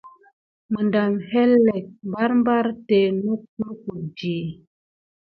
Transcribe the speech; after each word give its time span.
Məɗam 0.71 1.13
héhélèk 1.29 1.85
barbar 2.11 2.65
té 2.87 2.99
naku 3.23 3.47
lukudi. 3.59 4.37